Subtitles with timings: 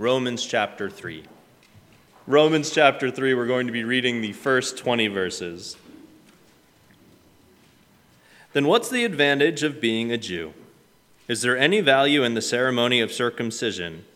[0.00, 1.24] Romans chapter 3.
[2.26, 5.76] Romans chapter 3, we're going to be reading the first 20 verses.
[8.54, 10.54] Then what's the advantage of being a Jew?
[11.28, 14.06] Is there any value in the ceremony of circumcision?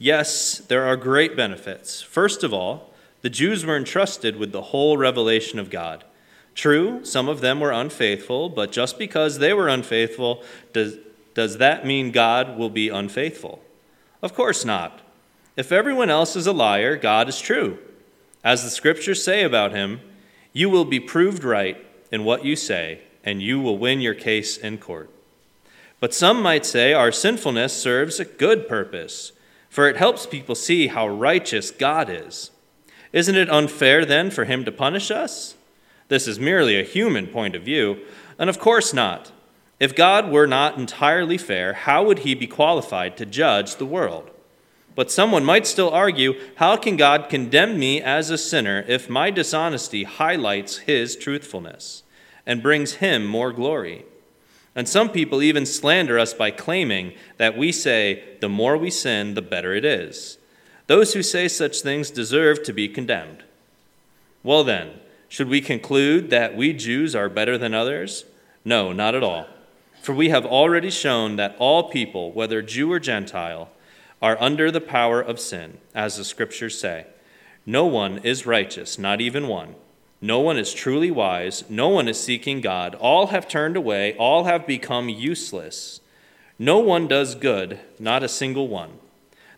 [0.00, 2.02] Yes, there are great benefits.
[2.02, 2.92] First of all,
[3.22, 6.02] the Jews were entrusted with the whole revelation of God.
[6.56, 10.42] True, some of them were unfaithful, but just because they were unfaithful,
[10.72, 10.96] does,
[11.34, 13.62] does that mean God will be unfaithful?
[14.22, 15.02] Of course not.
[15.60, 17.76] If everyone else is a liar, God is true.
[18.42, 20.00] As the scriptures say about him,
[20.54, 21.76] you will be proved right
[22.10, 25.10] in what you say, and you will win your case in court.
[26.00, 29.32] But some might say our sinfulness serves a good purpose,
[29.68, 32.52] for it helps people see how righteous God is.
[33.12, 35.56] Isn't it unfair then for him to punish us?
[36.08, 38.00] This is merely a human point of view,
[38.38, 39.30] and of course not.
[39.78, 44.30] If God were not entirely fair, how would he be qualified to judge the world?
[44.94, 49.30] But someone might still argue how can God condemn me as a sinner if my
[49.30, 52.02] dishonesty highlights his truthfulness
[52.44, 54.04] and brings him more glory?
[54.74, 59.34] And some people even slander us by claiming that we say, the more we sin,
[59.34, 60.38] the better it is.
[60.86, 63.44] Those who say such things deserve to be condemned.
[64.42, 68.24] Well, then, should we conclude that we Jews are better than others?
[68.64, 69.46] No, not at all.
[70.02, 73.70] For we have already shown that all people, whether Jew or Gentile,
[74.22, 77.06] are under the power of sin, as the scriptures say.
[77.64, 79.74] No one is righteous, not even one.
[80.20, 81.64] No one is truly wise.
[81.70, 82.94] No one is seeking God.
[82.94, 84.14] All have turned away.
[84.16, 86.00] All have become useless.
[86.58, 88.98] No one does good, not a single one.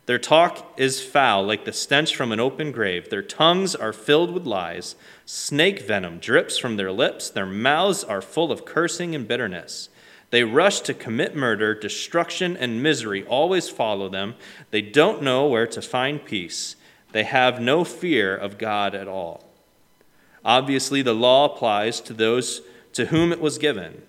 [0.07, 3.09] Their talk is foul, like the stench from an open grave.
[3.09, 4.95] Their tongues are filled with lies.
[5.25, 7.31] Snake venom drips from their lips.
[7.31, 9.89] Their mouths are full of cursing and bitterness.
[10.33, 11.73] They rush to commit murder.
[11.73, 14.35] Destruction and misery always follow them.
[14.73, 16.75] They don't know where to find peace.
[17.13, 19.45] They have no fear of God at all.
[20.45, 22.63] Obviously, the law applies to those
[22.95, 24.03] to whom it was given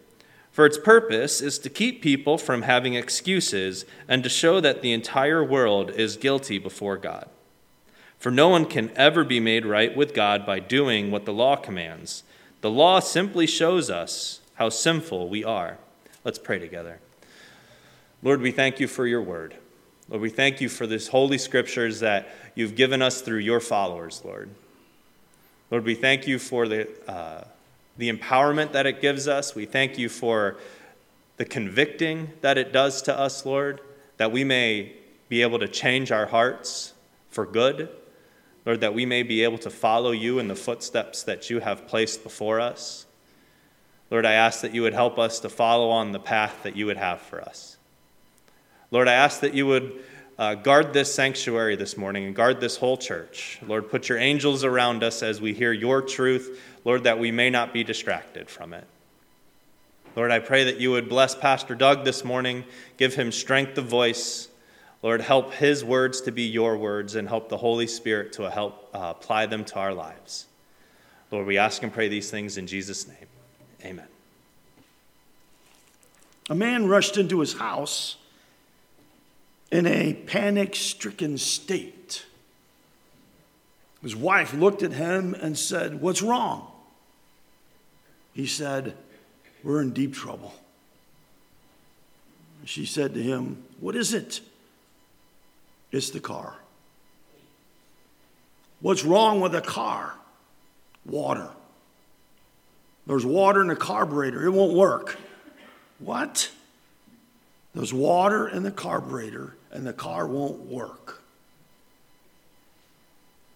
[0.54, 4.94] for its purpose is to keep people from having excuses and to show that the
[4.94, 7.28] entire world is guilty before God.
[8.20, 11.56] For no one can ever be made right with God by doing what the law
[11.56, 12.22] commands.
[12.62, 15.80] The law simply shows us how sinful we are.
[16.24, 17.00] Let's pray together.
[18.22, 19.56] Lord, we thank you for your word.
[20.10, 24.22] Lord, we thank you for this holy scriptures that you've given us through your followers,
[24.24, 24.50] Lord.
[25.72, 26.88] Lord, we thank you for the.
[27.10, 27.46] Uh,
[27.98, 29.56] the empowerment that it gives us.
[29.56, 30.58] We thank you for
[31.38, 33.82] the convicting that it does to us, Lord,
[34.18, 34.94] that we may
[35.30, 36.94] be able to change our hearts
[37.30, 37.90] for good.
[38.66, 41.88] Lord, that we may be able to follow you in the footsteps that you have
[41.88, 43.03] placed before us.
[44.14, 46.86] Lord, I ask that you would help us to follow on the path that you
[46.86, 47.78] would have for us.
[48.92, 50.04] Lord, I ask that you would
[50.38, 53.60] uh, guard this sanctuary this morning and guard this whole church.
[53.66, 56.62] Lord, put your angels around us as we hear your truth.
[56.86, 58.86] Lord, that we may not be distracted from it.
[60.16, 62.66] Lord, I pray that you would bless Pastor Doug this morning,
[62.98, 64.48] give him strength of voice.
[65.02, 68.90] Lord, help his words to be your words and help the Holy Spirit to help
[68.94, 70.46] uh, apply them to our lives.
[71.32, 73.18] Lord, we ask and pray these things in Jesus' name.
[73.84, 74.08] Amen.
[76.50, 78.18] A man rushed into his house
[79.72, 82.26] in a panic stricken state.
[84.02, 86.70] His wife looked at him and said, What's wrong?
[88.34, 88.96] He said,
[89.64, 90.54] We're in deep trouble.
[92.66, 94.42] She said to him, What is it?
[95.92, 96.56] It's the car.
[98.82, 100.16] What's wrong with the car?
[101.06, 101.50] Water.
[103.06, 104.46] There's water in the carburetor.
[104.46, 105.18] It won't work.
[106.00, 106.52] What?
[107.76, 111.22] There's water in the carburetor and the car won't work.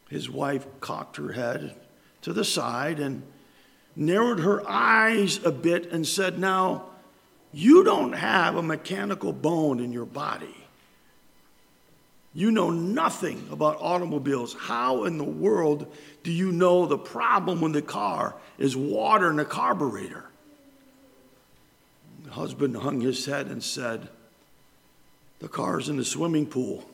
[0.09, 1.75] His wife cocked her head
[2.21, 3.23] to the side and
[3.95, 6.85] narrowed her eyes a bit and said, Now,
[7.53, 10.66] you don't have a mechanical bone in your body.
[12.37, 14.53] You know nothing about automobiles.
[14.53, 15.91] How in the world
[16.21, 20.29] do you know the problem with the car is water in the carburetor?
[22.25, 24.09] The husband hung his head and said,
[25.39, 26.87] The car's in the swimming pool.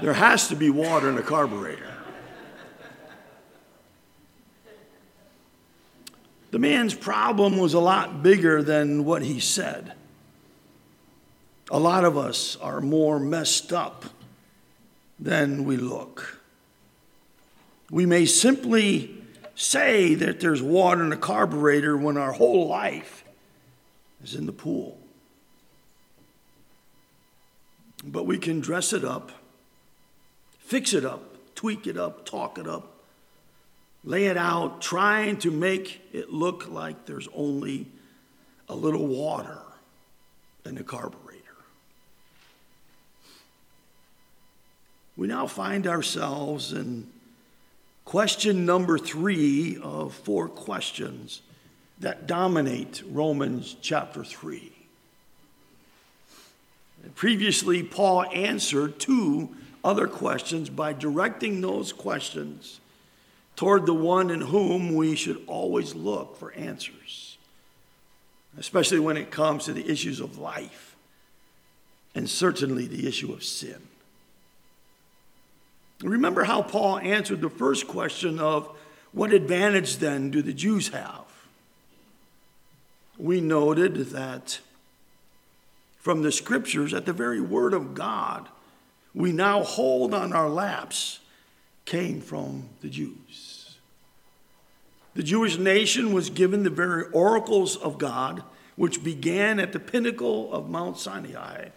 [0.00, 1.94] There has to be water in the carburetor.
[6.50, 9.92] The man's problem was a lot bigger than what he said.
[11.70, 14.06] A lot of us are more messed up
[15.18, 16.40] than we look.
[17.90, 19.14] We may simply
[19.54, 23.24] say that there's water in the carburetor when our whole life
[24.22, 24.98] is in the pool.
[28.04, 29.32] But we can dress it up,
[30.60, 32.94] fix it up, tweak it up, talk it up,
[34.04, 37.86] lay it out, trying to make it look like there's only
[38.68, 39.58] a little water
[40.64, 41.27] in the carburetor.
[45.18, 47.08] We now find ourselves in
[48.04, 51.42] question number three of four questions
[51.98, 54.70] that dominate Romans chapter 3.
[57.16, 62.78] Previously, Paul answered two other questions by directing those questions
[63.56, 67.38] toward the one in whom we should always look for answers,
[68.56, 70.94] especially when it comes to the issues of life
[72.14, 73.82] and certainly the issue of sin.
[76.02, 78.76] Remember how Paul answered the first question of
[79.12, 81.24] what advantage then do the Jews have?
[83.16, 84.60] We noted that
[85.98, 88.48] from the scriptures, that the very word of God
[89.14, 91.18] we now hold on our laps
[91.84, 93.76] came from the Jews.
[95.14, 98.44] The Jewish nation was given the very oracles of God,
[98.76, 101.70] which began at the pinnacle of Mount Sinai,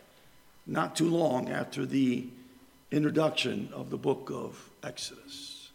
[0.68, 2.28] not too long after the
[2.92, 5.70] introduction of the book of Exodus.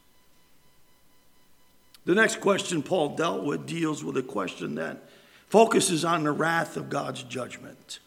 [2.05, 5.03] The next question Paul dealt with deals with a question that
[5.49, 7.99] focuses on the wrath of God's judgment.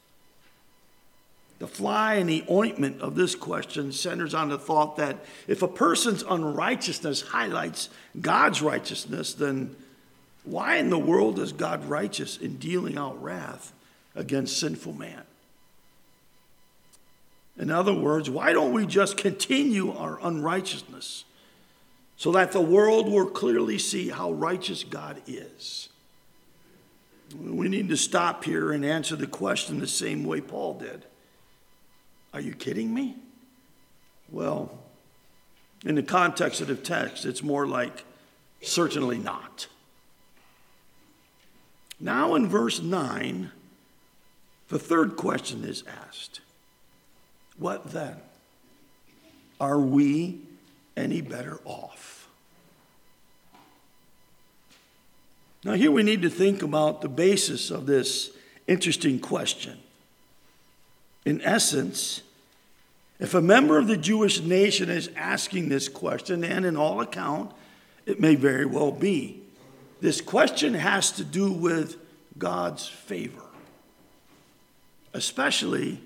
[1.60, 5.18] The fly in the ointment of this question centers on the thought that
[5.48, 7.90] if a person's unrighteousness highlights
[8.22, 9.76] God's righteousness, then
[10.46, 13.74] why in the world is God righteous in dealing out wrath
[14.16, 15.24] against sinful man?
[17.60, 21.26] In other words, why don't we just continue our unrighteousness
[22.16, 25.90] so that the world will clearly see how righteous God is?
[27.38, 31.06] We need to stop here and answer the question the same way Paul did.
[32.34, 33.18] Are you kidding me?
[34.32, 34.80] Well,
[35.86, 38.06] in the context of the text, it's more like
[38.62, 39.68] certainly not.
[42.00, 43.52] Now, in verse 9,
[44.70, 46.40] the third question is asked
[47.60, 48.16] what then?
[49.60, 50.40] Are we
[50.96, 52.28] any better off?
[55.64, 58.32] Now, here we need to think about the basis of this
[58.66, 59.78] interesting question.
[61.26, 62.22] In essence,
[63.20, 67.52] if a member of the Jewish nation is asking this question, and in all account,
[68.06, 69.42] it may very well be,
[70.00, 71.98] this question has to do with
[72.38, 73.44] God's favor,
[75.14, 76.00] especially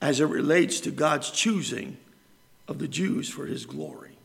[0.00, 1.96] as it relates to God's choosing
[2.68, 4.18] of the Jews for his glory.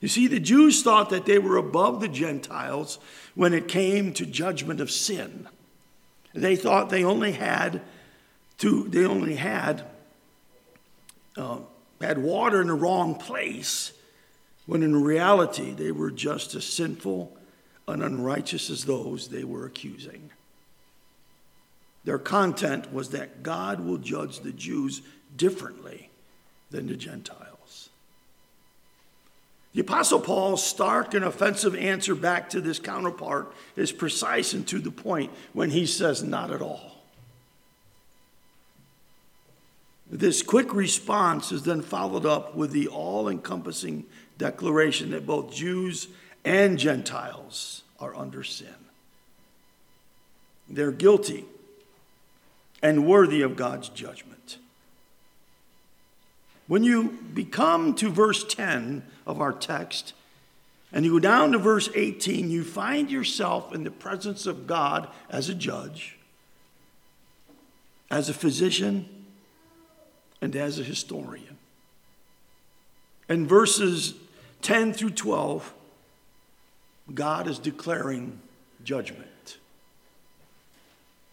[0.00, 2.98] You see, the Jews thought that they were above the Gentiles
[3.34, 5.46] when it came to judgment of sin.
[6.32, 7.82] They thought they only had
[8.58, 9.84] to, they only had,
[11.36, 11.58] uh,
[12.00, 13.92] had water in the wrong place,
[14.66, 17.36] when in reality they were just as sinful
[17.88, 20.30] and unrighteous as those they were accusing.
[22.04, 25.02] Their content was that God will judge the Jews
[25.36, 26.10] differently
[26.70, 27.90] than the Gentiles.
[29.72, 34.80] The Apostle Paul's stark and offensive answer back to this counterpart is precise and to
[34.80, 36.90] the point when he says, Not at all.
[40.10, 44.06] This quick response is then followed up with the all encompassing
[44.38, 46.08] declaration that both Jews
[46.44, 48.74] and Gentiles are under sin.
[50.68, 51.44] They're guilty
[52.82, 54.58] and worthy of God's judgment.
[56.66, 60.14] When you become to verse 10 of our text,
[60.92, 65.08] and you go down to verse 18, you find yourself in the presence of God
[65.28, 66.16] as a judge,
[68.10, 69.08] as a physician,
[70.40, 71.58] and as a historian.
[73.28, 74.14] In verses
[74.62, 75.74] 10 through 12,
[77.14, 78.40] God is declaring
[78.82, 79.58] judgment.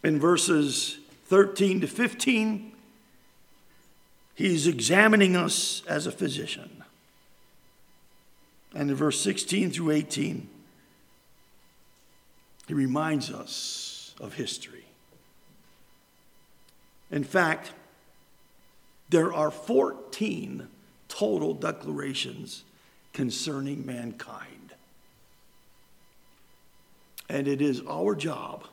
[0.04, 0.98] In verses
[1.28, 2.72] 13 to 15,
[4.34, 6.82] he's examining us as a physician.
[8.74, 10.48] And in verse 16 through 18,
[12.66, 14.84] he reminds us of history.
[17.10, 17.72] In fact,
[19.10, 20.68] there are 14
[21.08, 22.64] total declarations
[23.12, 24.72] concerning mankind.
[27.28, 28.64] And it is our job,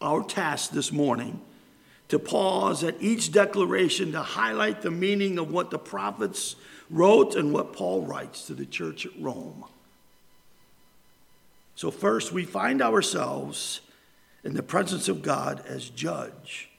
[0.00, 1.40] our task this morning,
[2.08, 6.56] to pause at each declaration to highlight the meaning of what the prophets
[6.90, 9.64] wrote and what Paul writes to the church at Rome.
[11.74, 13.82] So, first, we find ourselves
[14.42, 16.70] in the presence of God as judge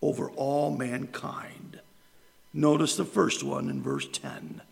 [0.00, 1.80] over all mankind.
[2.52, 4.62] Notice the first one in verse 10.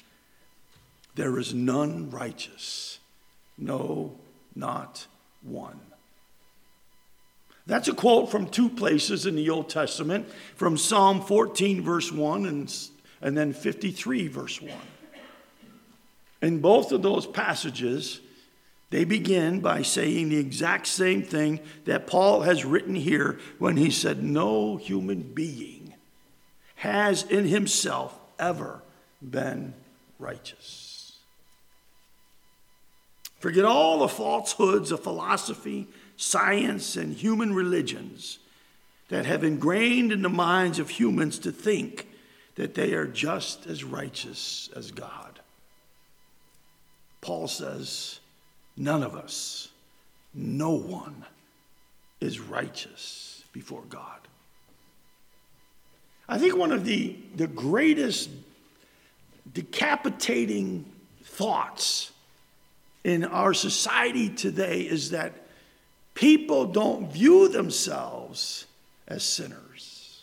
[1.15, 2.99] There is none righteous,
[3.57, 4.17] no,
[4.55, 5.07] not
[5.43, 5.81] one.
[7.67, 12.47] That's a quote from two places in the Old Testament from Psalm 14, verse 1,
[12.47, 12.73] and,
[13.21, 14.71] and then 53, verse 1.
[16.43, 18.21] In both of those passages,
[18.91, 23.91] they begin by saying the exact same thing that Paul has written here when he
[23.91, 25.95] said, No human being
[26.77, 28.83] has in himself ever
[29.21, 29.75] been
[30.21, 31.17] righteous.
[33.41, 38.39] Forget all the falsehoods of philosophy science, and human religions
[39.09, 42.09] that have ingrained in the minds of humans to think
[42.57, 45.41] that they are just as righteous as God.
[47.21, 48.21] Paul says,
[48.77, 49.69] none of us,
[50.35, 51.25] no one
[52.21, 54.21] is righteous before God.
[56.29, 58.31] I think one of the, the greatest
[59.53, 60.85] decapitating
[61.23, 62.11] thoughts
[63.05, 65.46] in our society today is that
[66.17, 68.67] people don't view themselves
[69.07, 70.23] as sinners.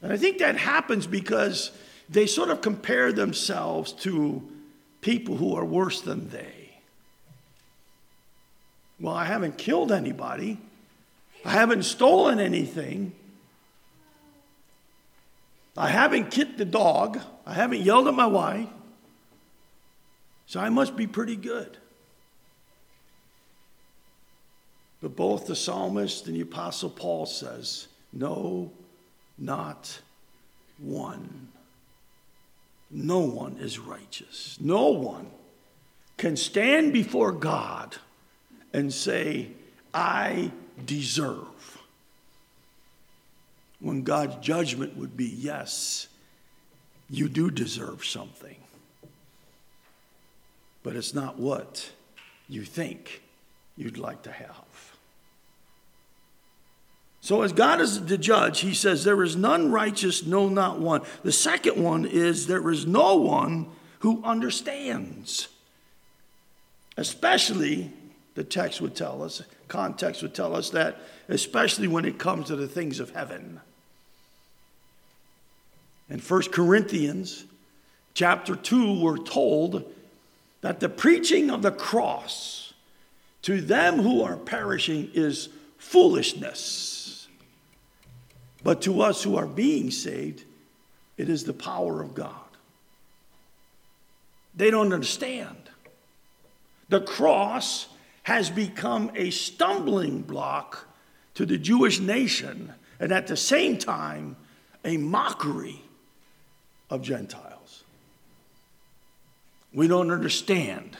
[0.00, 1.72] And I think that happens because
[2.08, 4.42] they sort of compare themselves to
[5.02, 6.70] people who are worse than they.
[8.98, 10.58] Well, I haven't killed anybody.
[11.44, 13.12] I haven't stolen anything.
[15.76, 17.18] I haven't kicked the dog.
[17.46, 18.68] I haven't yelled at my wife.
[20.46, 21.78] So I must be pretty good.
[25.00, 28.70] But both the psalmist and the apostle Paul says, no,
[29.38, 30.00] not
[30.78, 31.48] one.
[32.90, 34.58] No one is righteous.
[34.60, 35.30] No one
[36.16, 37.96] can stand before God
[38.72, 39.48] and say,
[39.94, 40.50] I
[40.84, 41.78] deserve.
[43.80, 46.08] When God's judgment would be, yes,
[47.08, 48.56] you do deserve something.
[50.82, 51.90] But it's not what
[52.48, 53.22] you think
[53.76, 54.89] you'd like to have.
[57.22, 61.02] So, as God is the judge, he says, There is none righteous, no, not one.
[61.22, 63.66] The second one is, There is no one
[64.00, 65.48] who understands.
[66.96, 67.92] Especially,
[68.34, 70.96] the text would tell us, context would tell us that,
[71.28, 73.60] especially when it comes to the things of heaven.
[76.08, 77.44] In 1 Corinthians
[78.14, 79.92] chapter 2, we're told
[80.62, 82.72] that the preaching of the cross
[83.42, 85.50] to them who are perishing is
[85.80, 87.00] foolishness
[88.62, 90.44] but to us who are being saved,
[91.16, 92.34] it is the power of God.
[94.54, 95.70] They don't understand.
[96.88, 97.88] The cross
[98.24, 100.86] has become a stumbling block
[101.34, 104.36] to the Jewish nation and at the same time
[104.84, 105.82] a mockery
[106.90, 107.84] of Gentiles.
[109.72, 110.98] We don't understand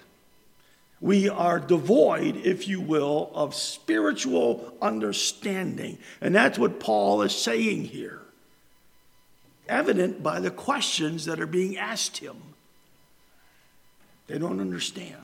[1.01, 5.99] we are devoid, if you will, of spiritual understanding.
[6.21, 8.21] And that's what Paul is saying here,
[9.67, 12.37] evident by the questions that are being asked him.
[14.27, 15.17] They don't understand.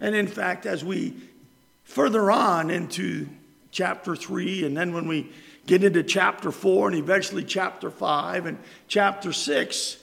[0.00, 1.14] And in fact, as we
[1.84, 3.28] further on into
[3.70, 5.30] chapter 3, and then when we
[5.66, 9.98] get into chapter 4, and eventually chapter 5 and chapter 6,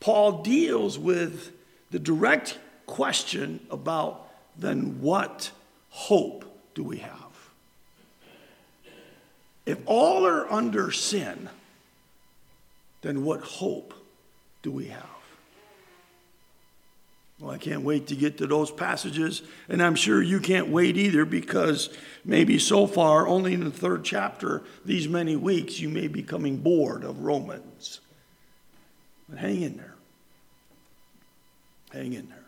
[0.00, 1.52] Paul deals with
[1.92, 5.50] the direct question about then what
[5.90, 6.44] hope
[6.74, 7.12] do we have?
[9.64, 11.48] If all are under sin,
[13.02, 13.94] then what hope
[14.62, 15.06] do we have?
[17.38, 20.96] Well, I can't wait to get to those passages, and I'm sure you can't wait
[20.96, 21.90] either because
[22.24, 26.58] maybe so far, only in the third chapter, these many weeks, you may be coming
[26.58, 28.00] bored of Romans.
[29.28, 29.91] But hang in there.
[31.92, 32.38] Hang in there.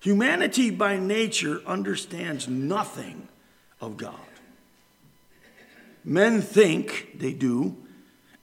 [0.00, 3.28] Humanity by nature understands nothing
[3.80, 4.14] of God.
[6.04, 7.76] Men think they do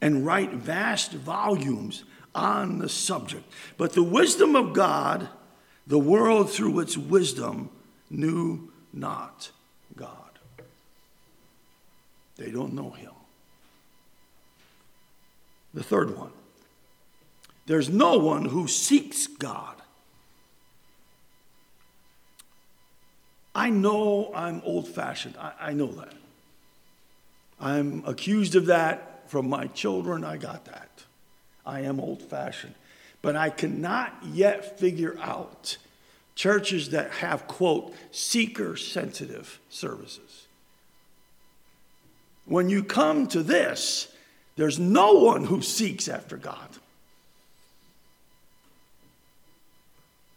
[0.00, 2.04] and write vast volumes
[2.34, 3.44] on the subject.
[3.76, 5.28] But the wisdom of God,
[5.86, 7.70] the world through its wisdom
[8.08, 9.50] knew not
[9.96, 10.38] God.
[12.36, 13.12] They don't know Him.
[15.74, 16.32] The third one
[17.70, 19.76] there's no one who seeks God.
[23.54, 25.36] I know I'm old fashioned.
[25.38, 26.12] I, I, know that.
[27.60, 30.24] I'm accused of that from my children.
[30.24, 31.04] I got that.
[31.64, 32.74] I am old fashioned.
[33.22, 35.76] But I cannot yet figure out
[36.34, 40.48] churches that have, quote, seeker sensitive services.
[42.46, 44.12] when you come to this,
[44.56, 46.79] there's no one who seeks after God.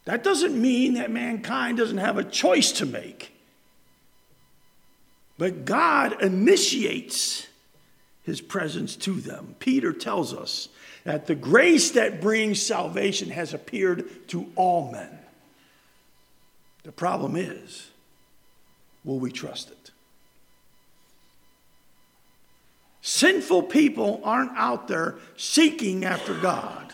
[0.04, 3.32] That doesn't mean that mankind doesn't have a choice to make.
[5.38, 7.46] But God initiates
[8.22, 9.56] his presence to them.
[9.58, 10.68] Peter tells us
[11.04, 15.18] that the grace that brings salvation has appeared to all men.
[16.84, 17.90] The problem is,
[19.04, 19.90] will we trust it?
[23.02, 26.93] Sinful people aren't out there seeking after God.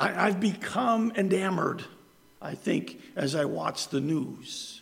[0.00, 1.84] I, have become enamored,
[2.40, 4.80] I think, as I watch the news.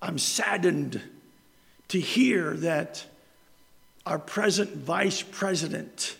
[0.00, 1.02] I'm saddened
[1.88, 3.04] to hear that
[4.06, 6.16] our present vice president,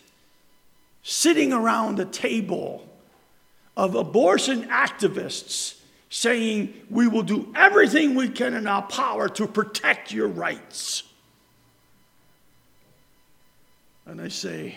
[1.02, 2.88] sitting around a table
[3.76, 5.76] of abortion activists,
[6.10, 11.04] saying, We will do everything we can in our power to protect your rights.
[14.06, 14.76] And I say,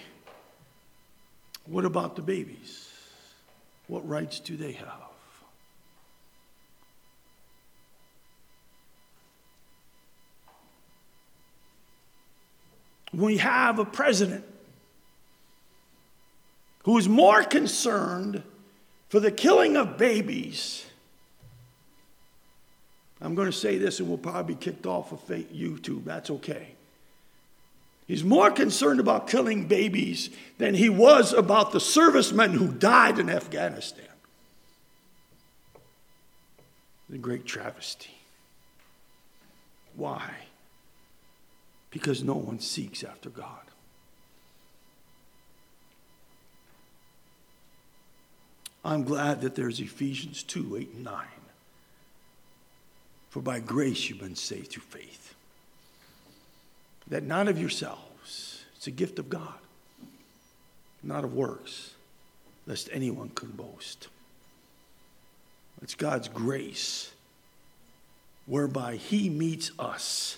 [1.67, 2.89] What about the babies?
[3.87, 4.87] What rights do they have?
[13.13, 14.43] We have a president
[16.83, 18.43] who is more concerned
[19.09, 20.87] for the killing of babies
[23.21, 26.05] I'm going to say this and we'll probably be kicked off of YouTube.
[26.05, 26.76] That's okay.
[28.07, 33.29] He's more concerned about killing babies than he was about the servicemen who died in
[33.29, 34.05] Afghanistan.
[37.09, 38.17] The great travesty.
[39.95, 40.31] Why?
[41.91, 43.59] Because no one seeks after God.
[48.85, 51.25] I'm glad that there's Ephesians 2 8 and 9.
[53.29, 55.35] For by grace you've been saved through faith.
[57.09, 59.59] That not of yourselves, it's a gift of God,
[61.01, 61.91] not of works,
[62.65, 64.07] lest anyone could boast.
[65.81, 67.11] It's God's grace
[68.45, 70.37] whereby He meets us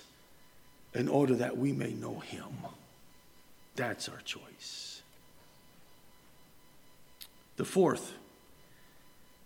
[0.94, 2.52] in order that we may know Him.
[3.76, 5.02] That's our choice.
[7.56, 8.12] The fourth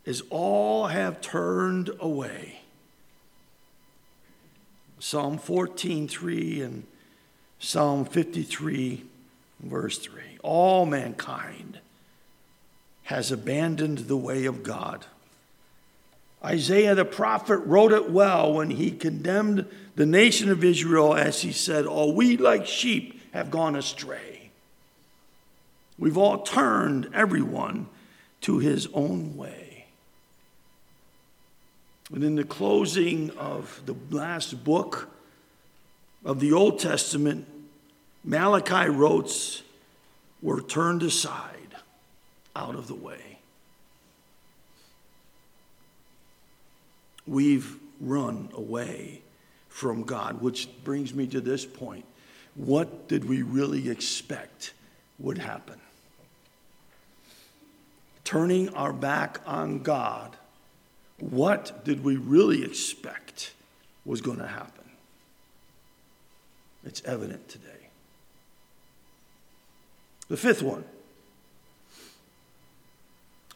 [0.05, 2.61] is all have turned away.
[4.99, 6.87] Psalm 14, 3 and
[7.65, 9.03] Psalm 53,
[9.61, 10.21] verse 3.
[10.43, 11.79] All mankind
[13.05, 15.07] has abandoned the way of God.
[16.45, 21.53] Isaiah the prophet wrote it well when he condemned the nation of Israel as he
[21.53, 24.51] said, All we like sheep have gone astray.
[25.99, 27.87] We've all turned everyone
[28.43, 29.87] to his own way.
[32.13, 35.09] And in the closing of the last book
[36.27, 37.49] of the Old Testament,
[38.25, 39.63] Malachi wrote,
[40.43, 41.75] were turned aside
[42.57, 43.39] out of the way.
[47.27, 49.23] We've run away
[49.69, 52.05] from God, which brings me to this point.
[52.55, 54.73] What did we really expect
[55.19, 55.81] would happen?
[58.25, 60.37] Turning our back on God
[61.19, 63.53] what did we really expect
[64.05, 64.85] was going to happen?
[66.85, 67.74] It's evident today.
[70.35, 70.83] The fifth one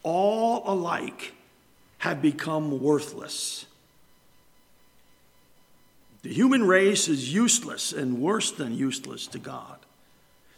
[0.04, 1.32] all alike
[1.98, 3.66] have become worthless.
[6.22, 9.78] The human race is useless and worse than useless to God.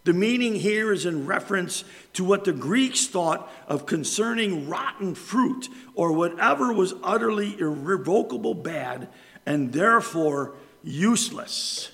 [0.05, 5.71] The meaning here is in reference to what the Greeks thought of concerning rotten fruit
[5.95, 9.09] or whatever was utterly irrevocable bad
[9.47, 10.53] and therefore
[10.85, 11.93] useless.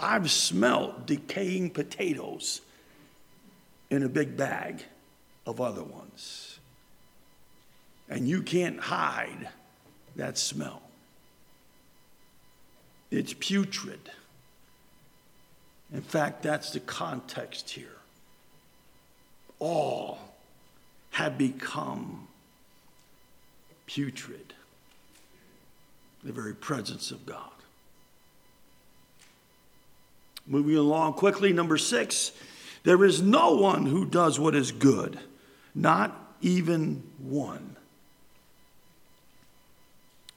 [0.00, 2.62] I've smelt decaying potatoes
[3.90, 4.82] in a big bag
[5.46, 6.58] of other ones.
[8.08, 9.48] And you can't hide
[10.16, 10.82] that smell.
[13.10, 14.10] It's putrid.
[15.92, 17.98] In fact, that's the context here.
[19.58, 20.18] All
[21.10, 22.28] have become
[23.86, 24.54] putrid,
[26.22, 27.50] the very presence of God.
[30.46, 32.32] Moving along quickly, number six,
[32.82, 35.18] there is no one who does what is good,
[35.74, 37.76] not even one.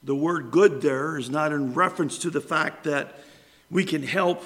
[0.02, 3.18] The word good there is not in reference to the fact that
[3.70, 4.44] we can help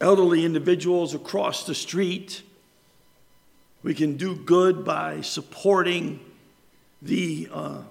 [0.00, 2.42] elderly individuals across the street.
[3.82, 6.20] We can do good by supporting
[7.02, 7.82] the uh,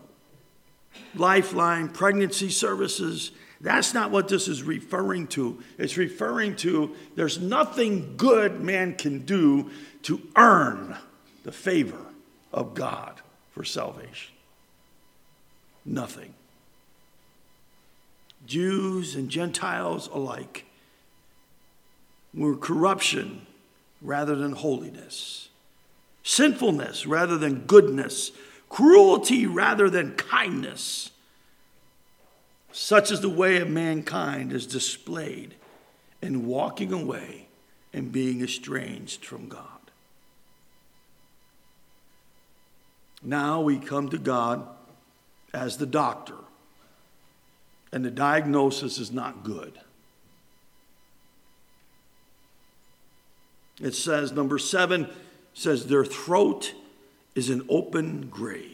[1.16, 3.32] lifeline, pregnancy services.
[3.64, 5.64] That's not what this is referring to.
[5.78, 9.72] It's referring to there's nothing good man can do
[10.04, 10.98] to earn
[11.46, 12.06] the favor
[12.52, 13.22] of God
[13.52, 14.36] for salvation.
[15.86, 16.34] Nothing.
[18.46, 20.66] Jews and Gentiles alike
[22.34, 23.48] were corruption
[24.02, 25.48] rather than holiness,
[26.22, 28.34] sinfulness rather than goodness,
[28.68, 31.12] cruelty rather than kindness.
[32.74, 35.54] Such is the way of mankind is displayed
[36.24, 37.46] in walking away
[37.94, 39.68] and being estranged from God.
[43.22, 44.68] Now we come to God
[45.54, 46.34] as the doctor,
[47.92, 49.80] and the diagnosis is not good.
[53.80, 55.10] It says, number seven
[55.54, 56.74] says, their throat
[57.36, 58.73] is an open grave.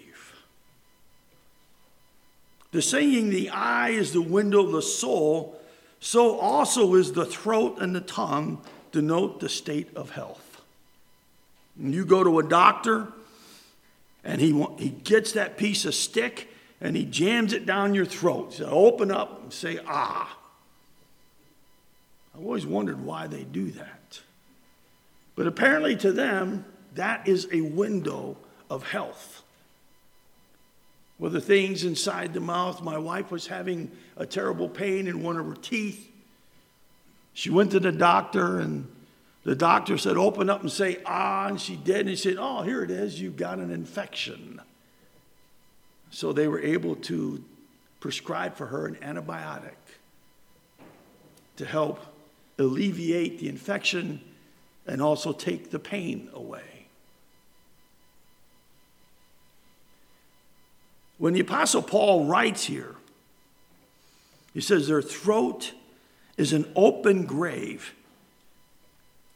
[2.71, 5.59] The saying, the eye is the window of the soul,
[5.99, 10.61] so also is the throat and the tongue denote the state of health.
[11.75, 13.07] When you go to a doctor
[14.23, 16.49] and he, he gets that piece of stick
[16.81, 18.53] and he jams it down your throat.
[18.53, 20.37] So open up and say, ah.
[22.35, 24.21] I've always wondered why they do that.
[25.35, 28.37] But apparently to them, that is a window
[28.69, 29.38] of health.
[31.19, 35.37] Well, the things inside the mouth, my wife was having a terrible pain in one
[35.37, 36.09] of her teeth.
[37.33, 38.87] She went to the doctor, and
[39.43, 41.47] the doctor said, Open up and say, ah.
[41.47, 42.01] And she did.
[42.01, 43.19] And he said, Oh, here it is.
[43.19, 44.61] You've got an infection.
[46.09, 47.43] So they were able to
[47.99, 49.75] prescribe for her an antibiotic
[51.57, 51.99] to help
[52.57, 54.21] alleviate the infection
[54.87, 56.68] and also take the pain away.
[61.19, 62.95] When the Apostle Paul writes here,
[64.53, 65.73] he says, Their throat
[66.37, 67.93] is an open grave.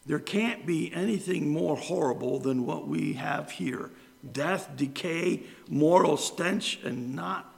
[0.06, 3.92] There can't be anything more horrible than what we have here
[4.32, 7.54] death, decay, moral stench, and not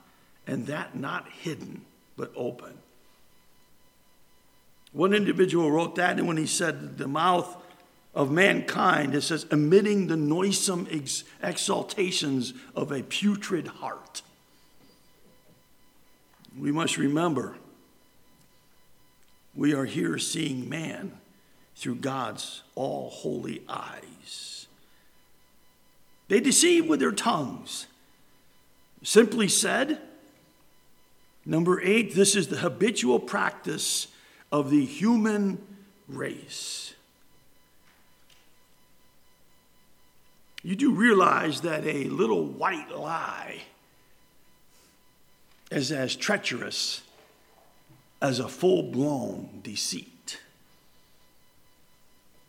[0.48, 1.82] and that not hidden,
[2.16, 2.74] but open.
[4.92, 7.56] One individual wrote that, and when he said the mouth
[8.16, 14.22] of mankind, it says, emitting the noisome ex- exaltations of a putrid heart.
[16.58, 17.56] We must remember
[19.54, 21.12] we are here seeing man
[21.76, 24.66] through God's all holy eyes.
[26.28, 27.86] They deceive with their tongues.
[29.02, 30.00] Simply said,
[31.44, 34.08] number eight, this is the habitual practice
[34.50, 35.62] of the human
[36.08, 36.94] race.
[40.66, 43.62] You do realize that a little white lie
[45.70, 47.02] is as treacherous
[48.20, 50.40] as a full blown deceit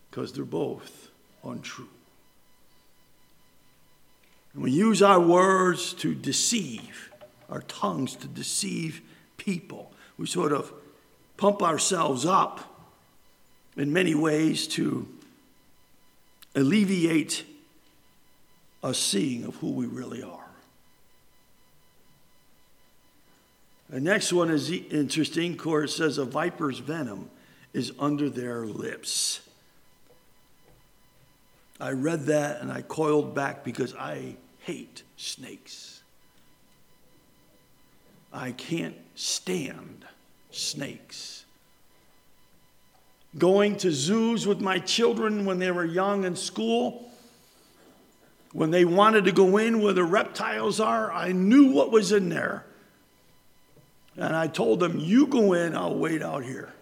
[0.10, 1.10] because they're both
[1.44, 1.90] untrue.
[4.56, 7.12] And we use our words to deceive,
[7.52, 9.00] our tongues to deceive
[9.38, 9.92] people.
[10.18, 10.74] We sort of
[11.38, 12.82] pump ourselves up
[13.76, 15.08] in many ways to
[16.56, 17.44] alleviate
[18.88, 20.48] a seeing of who we really are.
[23.90, 25.56] The next one is interesting.
[25.58, 27.30] Course, says a viper's venom
[27.74, 29.42] is under their lips.
[31.80, 36.02] I read that and I coiled back because I hate snakes.
[38.34, 40.06] I can't stand
[40.52, 41.46] snakes.
[43.38, 47.07] Going to zoos with my children when they were young in school,
[48.58, 52.30] when they wanted to go in where the reptiles are, I knew what was in
[52.30, 52.66] there.
[54.16, 56.74] And I told them, You go in, I'll wait out here.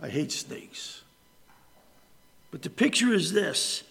[0.00, 1.02] I hate snakes.
[2.50, 3.82] But the picture is this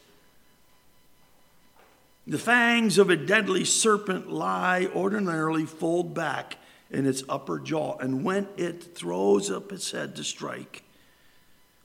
[2.26, 6.58] the fangs of a deadly serpent lie ordinarily fold back
[6.90, 10.82] in its upper jaw, and when it throws up its head to strike,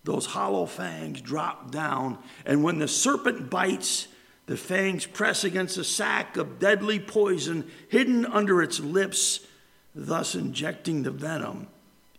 [0.05, 4.09] those hollow fangs drop down, and when the serpent bites,
[4.51, 9.47] the fangs press against a sac of deadly poison hidden under its lips
[9.95, 11.69] thus injecting the venom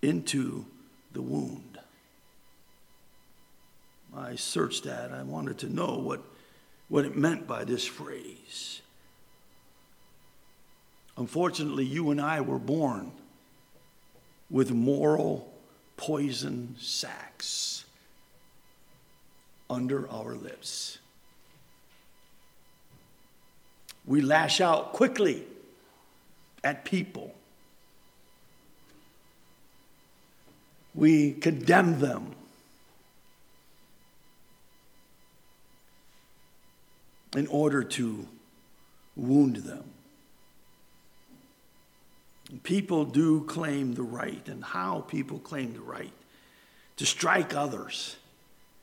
[0.02, 0.66] into
[1.12, 1.78] the wound.
[4.16, 5.12] I searched that.
[5.12, 6.22] I wanted to know what,
[6.88, 8.82] what it meant by this phrase.
[11.18, 13.12] Unfortunately, you and I were born
[14.50, 15.54] with moral
[15.98, 17.84] poison sacs
[19.70, 21.00] under our lips.
[24.06, 25.44] We lash out quickly
[26.64, 27.34] at people.
[30.94, 32.36] We condemn them.
[37.36, 38.28] In order to
[39.16, 39.84] wound them.
[42.64, 46.12] People do claim the right, and how people claim the right
[46.98, 48.18] to strike others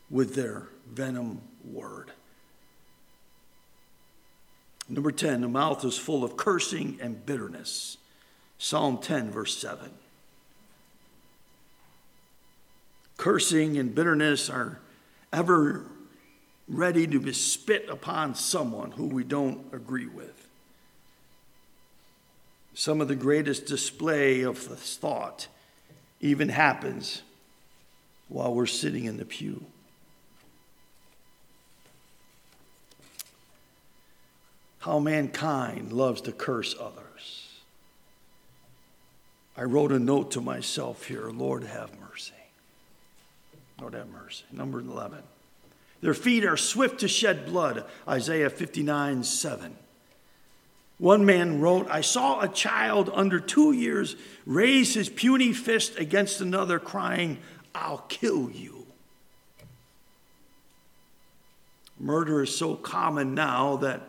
[0.08, 2.12] with their venom word.
[4.88, 7.98] Number 10, the mouth is full of cursing and bitterness.
[8.56, 9.90] Psalm 10, verse 7.
[13.18, 14.78] Cursing and bitterness are
[15.32, 15.84] ever
[16.68, 20.48] ready to be spit upon someone who we don't agree with.
[22.74, 25.48] Some of the greatest display of this thought
[26.20, 27.22] even happens
[28.28, 29.64] while we're sitting in the pew.
[34.88, 37.60] How mankind loves to curse others.
[39.54, 42.32] I wrote a note to myself here Lord, have mercy.
[43.78, 44.44] Lord, have mercy.
[44.50, 45.18] Number 11.
[46.00, 47.84] Their feet are swift to shed blood.
[48.08, 49.76] Isaiah 59 7.
[50.96, 56.40] One man wrote, I saw a child under two years raise his puny fist against
[56.40, 57.36] another, crying,
[57.74, 58.86] I'll kill you.
[62.00, 64.00] Murder is so common now that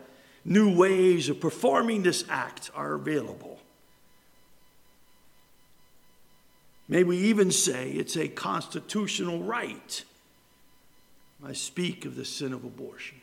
[0.44, 3.58] new ways of performing this act are available.
[6.88, 10.04] May we even say it's a constitutional right.
[11.44, 13.20] I speak of the sin of abortion.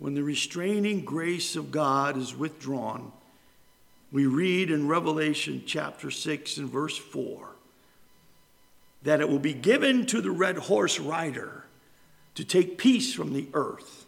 [0.00, 3.12] when the restraining grace of God is withdrawn,
[4.10, 7.50] we read in Revelation chapter 6 and verse 4
[9.02, 11.64] that it will be given to the red horse rider
[12.34, 14.06] to take peace from the earth,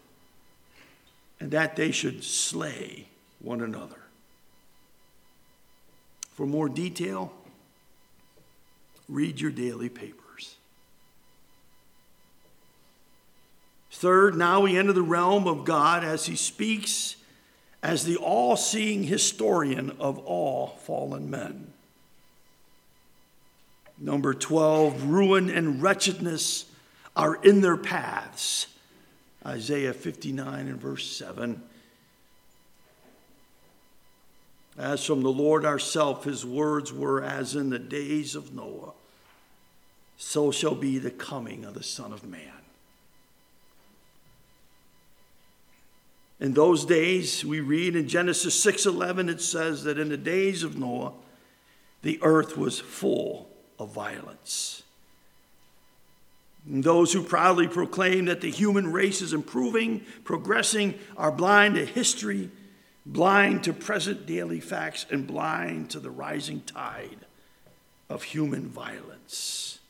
[1.41, 3.07] and that they should slay
[3.41, 3.97] one another.
[6.35, 7.33] For more detail,
[9.09, 10.57] read your daily papers.
[13.91, 17.17] Third, now we enter the realm of God as he speaks
[17.83, 21.73] as the all seeing historian of all fallen men.
[23.99, 26.65] Number 12, ruin and wretchedness
[27.17, 28.69] are in their paths.
[29.45, 31.63] Isaiah 59 and verse 7.
[34.79, 38.93] As from the Lord ourself, his words were as in the days of Noah,
[40.17, 42.53] so shall be the coming of the Son of Man.
[46.41, 50.77] In those days, we read in Genesis 6:11 it says that in the days of
[50.77, 51.13] Noah,
[52.03, 53.49] the earth was full
[53.79, 54.83] of violence.
[56.67, 61.85] And those who proudly proclaim that the human race is improving, progressing, are blind to
[61.85, 62.51] history,
[63.05, 67.27] blind to present daily facts, and blind to the rising tide
[68.09, 69.81] of human violence.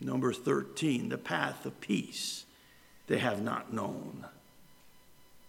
[0.00, 2.44] Number 13, the path of peace
[3.06, 4.26] they have not known.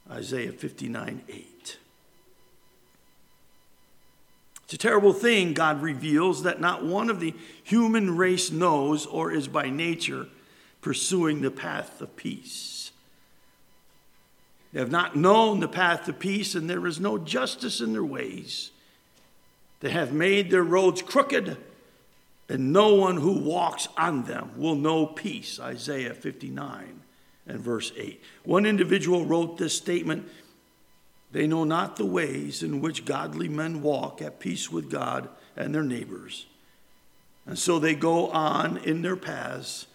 [0.10, 1.57] Isaiah 59 8.
[4.68, 9.32] It's a terrible thing, God reveals, that not one of the human race knows or
[9.32, 10.28] is by nature
[10.82, 12.92] pursuing the path of peace.
[14.74, 18.04] They have not known the path of peace, and there is no justice in their
[18.04, 18.72] ways.
[19.80, 21.56] They have made their roads crooked,
[22.50, 25.62] and no one who walks on them will know peace.
[25.62, 27.04] Isaiah 59
[27.48, 28.22] and verse 8.
[28.44, 30.28] One individual wrote this statement
[31.32, 35.74] They know not the ways in which godly men walk at peace with God and
[35.74, 36.46] their neighbors.
[37.46, 39.88] And so they go on in their paths,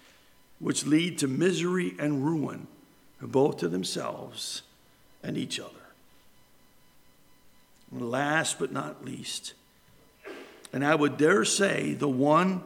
[0.58, 2.66] which lead to misery and ruin,
[3.20, 4.62] both to themselves
[5.22, 5.70] and each other.
[7.90, 9.54] And last but not least,
[10.72, 12.62] and I would dare say the one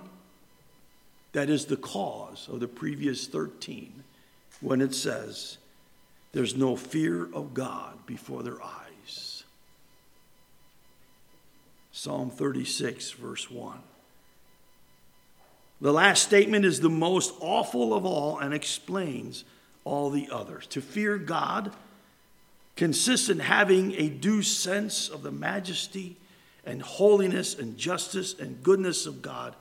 [1.33, 4.05] that is the cause of the previous 13
[4.61, 5.59] when it says,
[6.37, 9.44] There's no fear of God before their eyes.
[11.92, 13.79] Psalm 36, verse 1.
[15.81, 19.46] The last statement is the most awful of all and explains
[19.85, 20.66] all the others.
[20.66, 21.72] To fear God
[22.77, 26.18] consists in having a due sense of the majesty
[26.66, 29.57] and holiness and justice and goodness of God,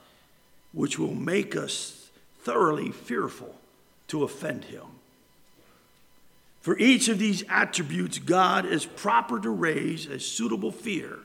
[0.74, 2.10] which will make us
[2.42, 3.56] thoroughly fearful
[4.10, 4.95] to offend him.
[6.66, 11.20] For each of these attributes, God is proper to raise a suitable fear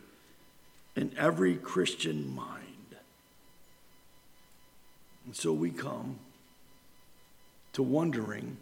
[0.94, 2.96] in every Christian mind.
[5.24, 6.18] And so we come
[7.72, 8.58] to wondering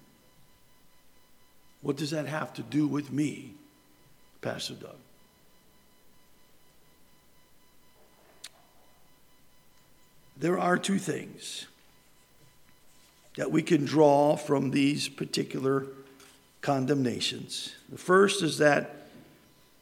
[1.83, 3.55] What does that have to do with me,
[4.41, 4.95] Pastor Doug?
[10.37, 11.67] There are two things
[13.37, 15.85] that we can draw from these particular
[16.69, 17.75] condemnations.
[17.89, 19.07] The first is that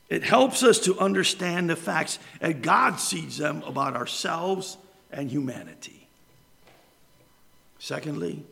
[0.09, 4.77] it helps us to understand the facts as God sees them about ourselves
[5.11, 6.07] and humanity.
[7.81, 8.45] Secondly,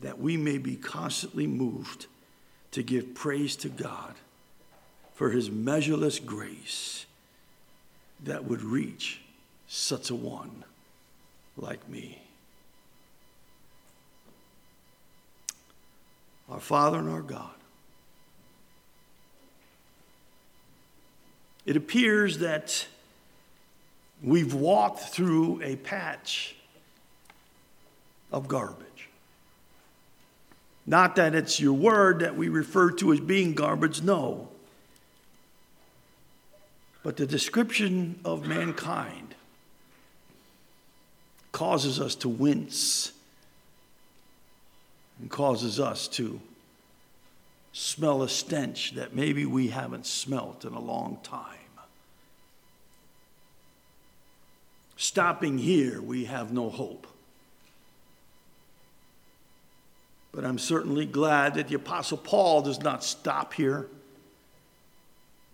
[0.00, 2.06] that we may be constantly moved
[2.70, 4.14] to give praise to God
[5.12, 7.04] for his measureless grace
[8.24, 9.20] that would reach
[9.68, 10.64] such a one
[11.58, 12.25] like me.
[16.48, 17.50] Our Father and our God.
[21.64, 22.86] It appears that
[24.22, 26.54] we've walked through a patch
[28.30, 29.08] of garbage.
[30.86, 34.48] Not that it's your word that we refer to as being garbage, no.
[37.02, 39.34] But the description of mankind
[41.50, 43.12] causes us to wince
[45.20, 46.40] and causes us to
[47.72, 51.42] smell a stench that maybe we haven't smelt in a long time.
[54.96, 57.06] Stopping here, we have no hope.
[60.32, 63.86] But I'm certainly glad that the Apostle Paul does not stop here.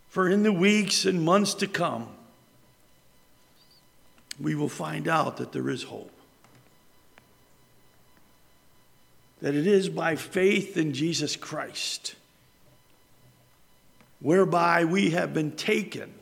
[0.08, 2.08] For in the weeks and months to come,
[4.40, 6.12] we will find out that there is hope.
[9.42, 12.14] That it is by faith in Jesus Christ,
[14.20, 16.14] whereby we have been taken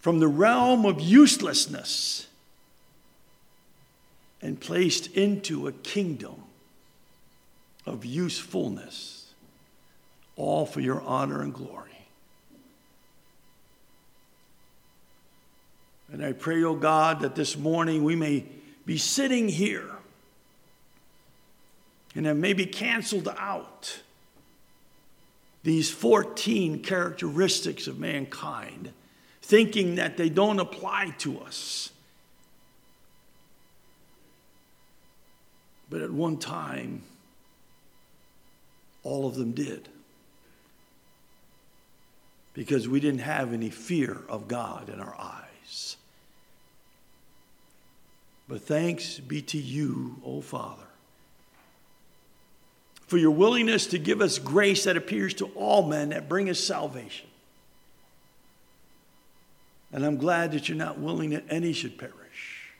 [0.00, 2.26] from the realm of uselessness
[4.42, 6.42] and placed into a kingdom
[7.86, 9.32] of usefulness,
[10.34, 11.90] all for your honor and glory.
[16.12, 18.44] And I pray, O oh God, that this morning we may
[18.84, 19.95] be sitting here
[22.16, 24.00] and have maybe canceled out
[25.62, 28.92] these 14 characteristics of mankind,
[29.42, 31.90] thinking that they don't apply to us.
[35.90, 37.02] But at one time,
[39.02, 39.88] all of them did.
[42.54, 45.96] Because we didn't have any fear of God in our eyes.
[48.48, 50.86] But thanks be to you, O Father,
[53.06, 56.58] for your willingness to give us grace that appears to all men that bring us
[56.58, 57.28] salvation.
[59.92, 62.72] And I'm glad that you're not willing that any should perish,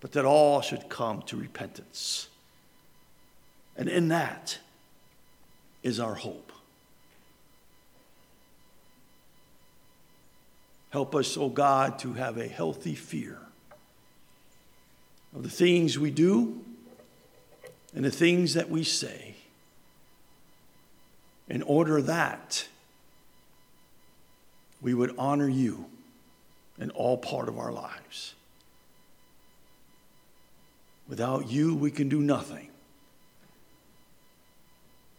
[0.00, 2.28] but that all should come to repentance.
[3.76, 4.58] And in that,
[5.84, 6.50] is our hope.
[10.90, 13.38] Help us, O oh God, to have a healthy fear
[15.34, 16.64] of the things we do
[17.94, 19.34] and the things that we say,
[21.48, 22.66] in order that
[24.80, 25.86] we would honor you
[26.78, 28.34] in all part of our lives.
[31.08, 32.68] Without you, we can do nothing.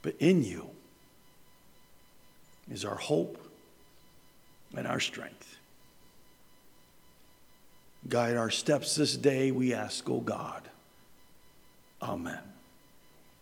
[0.02, 0.70] But in you
[2.72, 3.38] is our hope
[4.76, 5.58] and our strength.
[8.08, 10.62] Guide our steps this day, we ask, O oh God.
[12.02, 12.55] Amen.